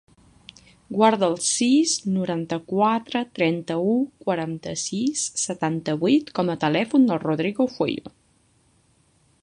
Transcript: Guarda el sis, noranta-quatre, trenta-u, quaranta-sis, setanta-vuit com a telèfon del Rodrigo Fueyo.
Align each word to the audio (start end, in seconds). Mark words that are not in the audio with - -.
Guarda 0.99 1.27
el 1.31 1.35
sis, 1.47 1.91
noranta-quatre, 2.15 3.21
trenta-u, 3.39 3.93
quaranta-sis, 4.25 5.27
setanta-vuit 5.43 6.33
com 6.41 6.51
a 6.51 6.57
telèfon 6.67 7.07
del 7.11 7.23
Rodrigo 7.27 7.69
Fueyo. 7.77 8.15